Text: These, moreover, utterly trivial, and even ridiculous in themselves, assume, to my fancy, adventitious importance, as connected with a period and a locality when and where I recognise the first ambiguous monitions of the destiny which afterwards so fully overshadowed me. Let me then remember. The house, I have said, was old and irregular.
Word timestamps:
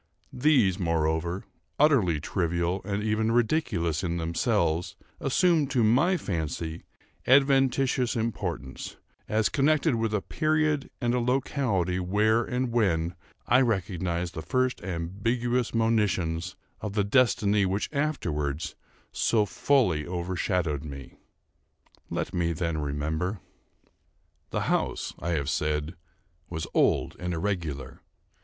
These, 0.33 0.79
moreover, 0.79 1.45
utterly 1.77 2.19
trivial, 2.19 2.81
and 2.83 3.03
even 3.03 3.31
ridiculous 3.31 4.03
in 4.03 4.17
themselves, 4.17 4.95
assume, 5.19 5.67
to 5.67 5.83
my 5.83 6.17
fancy, 6.17 6.85
adventitious 7.27 8.15
importance, 8.15 8.97
as 9.29 9.47
connected 9.47 9.93
with 9.93 10.11
a 10.15 10.21
period 10.23 10.89
and 10.99 11.13
a 11.13 11.19
locality 11.19 11.99
when 11.99 12.49
and 12.51 12.71
where 12.71 13.15
I 13.45 13.61
recognise 13.61 14.31
the 14.31 14.41
first 14.41 14.81
ambiguous 14.83 15.71
monitions 15.71 16.55
of 16.79 16.93
the 16.93 17.03
destiny 17.03 17.67
which 17.67 17.87
afterwards 17.93 18.73
so 19.11 19.45
fully 19.45 20.07
overshadowed 20.07 20.83
me. 20.83 21.13
Let 22.09 22.33
me 22.33 22.53
then 22.53 22.79
remember. 22.79 23.39
The 24.49 24.61
house, 24.61 25.13
I 25.19 25.33
have 25.33 25.47
said, 25.51 25.93
was 26.49 26.65
old 26.73 27.15
and 27.19 27.35
irregular. 27.35 28.01